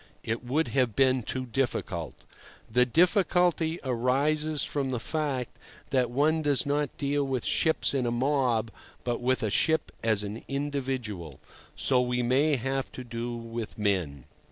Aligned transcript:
It 0.23 0.43
would 0.43 0.69
have 0.69 0.95
been 0.95 1.21
too 1.21 1.45
difficult. 1.45 2.15
The 2.67 2.87
difficulty 2.87 3.79
arises 3.83 4.63
from 4.63 4.89
the 4.89 4.99
fact 4.99 5.55
that 5.91 6.09
one 6.09 6.41
does 6.41 6.65
not 6.65 6.97
deal 6.97 7.23
with 7.23 7.45
ships 7.45 7.93
in 7.93 8.07
a 8.07 8.09
mob, 8.11 8.71
but 9.03 9.21
with 9.21 9.43
a 9.43 9.51
ship 9.51 9.91
as 10.03 10.23
an 10.23 10.43
individual. 10.47 11.39
So 11.75 12.01
we 12.01 12.23
may 12.23 12.55
have 12.55 12.91
to 12.93 13.03
do 13.03 13.35
with 13.35 13.77
men. 13.77 14.23